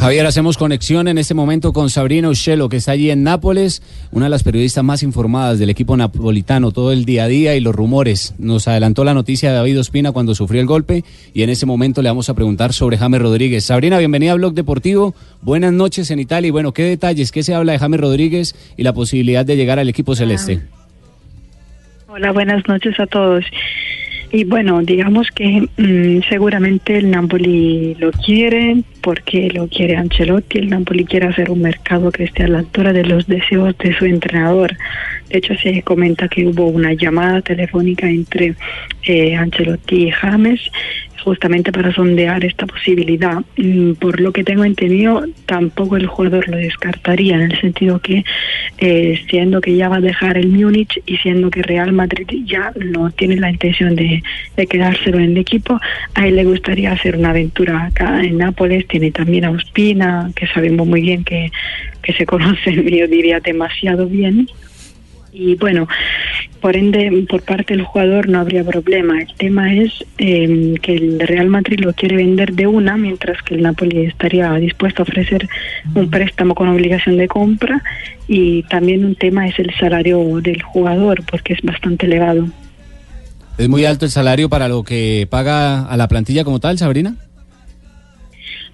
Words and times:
Javier, 0.00 0.24
hacemos 0.24 0.56
conexión 0.56 1.08
en 1.08 1.18
este 1.18 1.34
momento 1.34 1.74
con 1.74 1.90
Sabrina 1.90 2.30
Ushelo, 2.30 2.70
que 2.70 2.78
está 2.78 2.92
allí 2.92 3.10
en 3.10 3.22
Nápoles, 3.22 3.82
una 4.12 4.24
de 4.24 4.30
las 4.30 4.42
periodistas 4.42 4.82
más 4.82 5.02
informadas 5.02 5.58
del 5.58 5.68
equipo 5.68 5.94
napolitano, 5.94 6.72
todo 6.72 6.90
el 6.90 7.04
día 7.04 7.24
a 7.24 7.28
día 7.28 7.54
y 7.54 7.60
los 7.60 7.74
rumores. 7.74 8.34
Nos 8.38 8.66
adelantó 8.66 9.04
la 9.04 9.12
noticia 9.12 9.50
de 9.50 9.56
David 9.56 9.78
Ospina 9.78 10.12
cuando 10.12 10.34
sufrió 10.34 10.62
el 10.62 10.66
golpe 10.66 11.04
y 11.34 11.42
en 11.42 11.50
ese 11.50 11.66
momento 11.66 12.00
le 12.00 12.08
vamos 12.08 12.30
a 12.30 12.34
preguntar 12.34 12.72
sobre 12.72 12.96
James 12.96 13.20
Rodríguez. 13.20 13.66
Sabrina, 13.66 13.98
bienvenida 13.98 14.32
a 14.32 14.36
Blog 14.36 14.54
Deportivo. 14.54 15.14
Buenas 15.42 15.74
noches 15.74 16.10
en 16.10 16.18
Italia 16.18 16.48
y 16.48 16.50
bueno, 16.50 16.72
¿qué 16.72 16.84
detalles, 16.84 17.30
qué 17.30 17.42
se 17.42 17.54
habla 17.54 17.72
de 17.72 17.78
James 17.78 18.00
Rodríguez 18.00 18.54
y 18.78 18.84
la 18.84 18.94
posibilidad 18.94 19.44
de 19.44 19.56
llegar 19.56 19.78
al 19.78 19.90
equipo 19.90 20.16
celeste? 20.16 20.62
Hola, 22.08 22.32
buenas 22.32 22.66
noches 22.66 22.98
a 22.98 23.06
todos. 23.06 23.44
Y 24.32 24.44
bueno, 24.44 24.80
digamos 24.82 25.28
que 25.32 25.68
mm, 25.76 26.22
seguramente 26.28 26.96
el 26.96 27.10
Napoli 27.10 27.96
lo 27.98 28.12
quiere 28.12 28.82
porque 29.02 29.50
lo 29.50 29.66
quiere 29.66 29.96
Ancelotti. 29.96 30.58
El 30.58 30.70
Napoli 30.70 31.04
quiere 31.04 31.26
hacer 31.26 31.50
un 31.50 31.62
mercado 31.62 32.12
que 32.12 32.24
esté 32.24 32.44
a 32.44 32.48
la 32.48 32.60
altura 32.60 32.92
de 32.92 33.04
los 33.04 33.26
deseos 33.26 33.76
de 33.78 33.92
su 33.92 34.04
entrenador. 34.04 34.76
De 35.30 35.38
hecho, 35.38 35.54
se 35.56 35.82
comenta 35.82 36.28
que 36.28 36.46
hubo 36.46 36.66
una 36.66 36.92
llamada 36.92 37.40
telefónica 37.42 38.08
entre 38.08 38.54
eh, 39.02 39.34
Ancelotti 39.34 40.08
y 40.08 40.10
James 40.12 40.60
justamente 41.22 41.72
para 41.72 41.92
sondear 41.92 42.44
esta 42.44 42.66
posibilidad. 42.66 43.38
Mm, 43.56 43.92
Por 43.94 44.20
lo 44.20 44.32
que 44.32 44.44
tengo 44.44 44.64
entendido, 44.64 45.24
tampoco 45.46 45.96
el 45.96 46.06
jugador 46.06 46.48
lo 46.48 46.56
descartaría, 46.56 47.36
en 47.36 47.50
el 47.50 47.60
sentido 47.60 48.00
que, 48.00 48.24
eh, 48.78 49.20
siendo 49.28 49.60
que 49.60 49.76
ya 49.76 49.88
va 49.88 49.96
a 49.96 50.00
dejar 50.00 50.36
el 50.38 50.48
Múnich 50.48 51.00
y 51.06 51.16
siendo 51.18 51.50
que 51.50 51.62
Real 51.62 51.92
Madrid 51.92 52.26
ya 52.44 52.72
no 52.76 53.10
tiene 53.10 53.36
la 53.36 53.50
intención 53.50 53.94
de, 53.96 54.22
de 54.56 54.66
quedárselo 54.66 55.18
en 55.18 55.32
el 55.32 55.38
equipo, 55.38 55.80
a 56.14 56.26
él 56.26 56.36
le 56.36 56.44
gustaría 56.44 56.92
hacer 56.92 57.16
una 57.16 57.30
aventura 57.30 57.84
acá 57.84 58.22
en 58.22 58.38
Nápoles. 58.38 58.86
Tiene 58.88 59.10
también 59.10 59.44
a 59.44 59.50
Ospina, 59.50 60.30
que 60.34 60.46
sabemos 60.46 60.86
muy 60.86 61.02
bien 61.02 61.24
que, 61.24 61.50
que 62.02 62.12
se 62.12 62.26
conocen, 62.32 62.86
yo 62.86 63.06
diría, 63.06 63.40
demasiado 63.40 64.06
bien. 64.06 64.48
Y 65.32 65.54
bueno, 65.54 65.86
por 66.60 66.76
ende, 66.76 67.26
por 67.28 67.42
parte 67.42 67.74
del 67.74 67.84
jugador 67.84 68.28
no 68.28 68.40
habría 68.40 68.64
problema. 68.64 69.20
El 69.20 69.34
tema 69.34 69.74
es 69.74 70.04
eh, 70.18 70.74
que 70.82 70.94
el 70.94 71.20
Real 71.20 71.48
Madrid 71.48 71.80
lo 71.80 71.92
quiere 71.92 72.16
vender 72.16 72.52
de 72.52 72.66
una, 72.66 72.96
mientras 72.96 73.42
que 73.42 73.54
el 73.54 73.62
Napoli 73.62 74.06
estaría 74.06 74.52
dispuesto 74.54 75.02
a 75.02 75.04
ofrecer 75.04 75.48
un 75.94 76.10
préstamo 76.10 76.54
con 76.54 76.68
obligación 76.68 77.16
de 77.16 77.28
compra. 77.28 77.82
Y 78.28 78.62
también 78.64 79.04
un 79.04 79.16
tema 79.16 79.46
es 79.48 79.58
el 79.58 79.72
salario 79.78 80.40
del 80.40 80.62
jugador, 80.62 81.22
porque 81.30 81.54
es 81.54 81.62
bastante 81.62 82.06
elevado. 82.06 82.46
¿Es 83.58 83.68
muy 83.68 83.84
alto 83.84 84.04
el 84.04 84.10
salario 84.10 84.48
para 84.48 84.68
lo 84.68 84.82
que 84.84 85.26
paga 85.28 85.82
a 85.82 85.96
la 85.96 86.08
plantilla 86.08 86.44
como 86.44 86.60
tal, 86.60 86.78
Sabrina? 86.78 87.16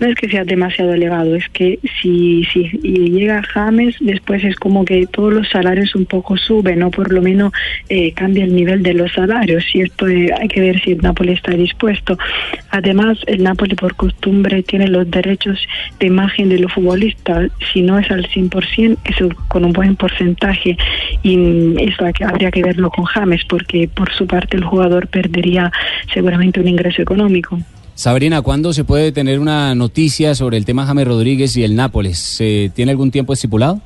No 0.00 0.06
es 0.06 0.14
que 0.14 0.28
sea 0.28 0.44
demasiado 0.44 0.94
elevado, 0.94 1.34
es 1.34 1.48
que 1.48 1.80
si, 2.00 2.44
si 2.52 2.64
llega 2.82 3.42
James, 3.42 3.96
después 4.00 4.44
es 4.44 4.54
como 4.56 4.84
que 4.84 5.06
todos 5.06 5.32
los 5.32 5.48
salarios 5.48 5.94
un 5.96 6.06
poco 6.06 6.36
suben, 6.36 6.82
o 6.84 6.90
por 6.90 7.12
lo 7.12 7.20
menos 7.20 7.52
eh, 7.88 8.12
cambia 8.12 8.44
el 8.44 8.54
nivel 8.54 8.82
de 8.82 8.94
los 8.94 9.12
salarios. 9.12 9.64
Y 9.74 9.82
esto 9.82 10.06
eh, 10.06 10.30
hay 10.38 10.46
que 10.48 10.60
ver 10.60 10.80
si 10.80 10.92
el 10.92 10.98
Napoli 10.98 11.32
está 11.32 11.52
dispuesto. 11.52 12.16
Además, 12.70 13.18
el 13.26 13.42
Napoli 13.42 13.74
por 13.74 13.96
costumbre 13.96 14.62
tiene 14.62 14.86
los 14.88 15.10
derechos 15.10 15.58
de 15.98 16.06
imagen 16.06 16.48
de 16.48 16.60
los 16.60 16.72
futbolistas. 16.72 17.50
Si 17.72 17.82
no 17.82 17.98
es 17.98 18.08
al 18.10 18.28
100%, 18.28 18.98
es 19.04 19.16
con 19.48 19.64
un 19.64 19.72
buen 19.72 19.96
porcentaje. 19.96 20.76
Y 21.22 21.74
eso 21.82 22.04
habría 22.24 22.50
que 22.50 22.62
verlo 22.62 22.90
con 22.90 23.04
James, 23.04 23.44
porque 23.48 23.88
por 23.92 24.12
su 24.12 24.26
parte 24.26 24.56
el 24.56 24.64
jugador 24.64 25.08
perdería 25.08 25.72
seguramente 26.12 26.60
un 26.60 26.68
ingreso 26.68 27.02
económico. 27.02 27.58
Sabrina, 27.98 28.42
¿cuándo 28.42 28.72
se 28.72 28.84
puede 28.84 29.10
tener 29.10 29.40
una 29.40 29.74
noticia 29.74 30.36
sobre 30.36 30.56
el 30.56 30.64
tema 30.64 30.86
James 30.86 31.04
Rodríguez 31.04 31.56
y 31.56 31.64
el 31.64 31.74
Nápoles? 31.74 32.20
¿Se 32.20 32.70
¿Tiene 32.72 32.92
algún 32.92 33.10
tiempo 33.10 33.32
estipulado? 33.32 33.80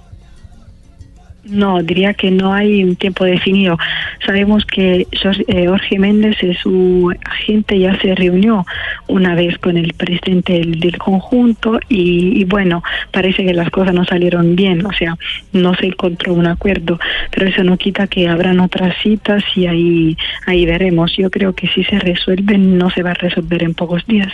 No, 1.45 1.83
diría 1.83 2.15
que 2.15 2.31
no 2.31 2.53
hay 2.55 2.85
un 2.85 2.95
tiempo 2.95 3.25
definido. 3.25 3.77
Sabemos 4.25 4.65
que 4.65 5.09
Jor- 5.11 5.45
eh, 5.49 5.67
Jorge 5.67 5.99
Méndez, 5.99 6.37
su 6.63 7.13
agente, 7.25 7.81
ya 7.81 7.99
se 8.01 8.15
reunió 8.15 8.65
una 9.09 9.35
vez 9.35 9.59
con 9.59 9.77
el 9.77 9.93
presidente 9.95 10.53
del, 10.53 10.97
conjunto 10.99 11.81
y, 11.89 12.41
y 12.41 12.45
bueno, 12.45 12.83
parece 13.11 13.45
que 13.45 13.55
las 13.55 13.71
cosas 13.71 13.93
no 13.93 14.05
salieron 14.05 14.55
bien, 14.55 14.87
o 14.87 14.93
sea, 14.93 15.17
no 15.53 15.75
se 15.75 15.87
encontró 15.87 16.33
un 16.33 16.47
acuerdo, 16.47 17.01
pero 17.33 17.49
eso 17.49 17.65
no 17.65 17.77
quita 17.77 18.07
que 18.07 18.29
habrán 18.29 18.61
otras 18.61 18.95
citas 19.03 19.43
y 19.57 19.67
ahí, 19.67 20.17
ahí 20.47 20.65
veremos. 20.65 21.13
Yo 21.17 21.29
creo 21.29 21.55
que 21.55 21.67
si 21.69 21.83
se 21.83 21.99
resuelven, 21.99 22.79
no 22.79 22.89
se 22.91 23.03
va 23.03 23.11
a 23.11 23.15
resolver 23.15 23.65
en 23.65 23.75
pocos 23.75 24.07
días. 24.07 24.33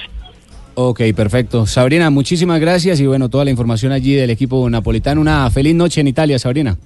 Ok, 0.74 1.00
perfecto. 1.16 1.64
Sabrina, 1.66 2.10
muchísimas 2.10 2.60
gracias 2.60 3.00
y 3.00 3.06
bueno, 3.06 3.30
toda 3.30 3.44
la 3.46 3.50
información 3.50 3.92
allí 3.92 4.14
del 4.14 4.28
equipo 4.30 4.68
napolitano. 4.68 5.20
Una 5.22 5.50
feliz 5.50 5.74
noche 5.74 6.02
en 6.02 6.08
Italia, 6.08 6.38
Sabrina. 6.38 6.76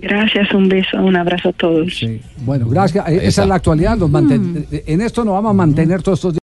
Gracias, 0.00 0.52
un 0.54 0.68
beso, 0.68 0.96
un 1.02 1.16
abrazo 1.16 1.48
a 1.48 1.52
todos. 1.52 2.00
Bueno, 2.44 2.68
gracias. 2.68 3.06
Esa 3.08 3.42
es 3.42 3.48
la 3.48 3.56
actualidad. 3.56 3.96
Nos 3.96 4.10
manten- 4.10 4.66
En 4.86 5.00
esto 5.00 5.24
nos 5.24 5.34
vamos 5.34 5.50
a 5.50 5.54
mantener 5.54 6.02
todos 6.02 6.18
estos 6.18 6.32
días. 6.32 6.36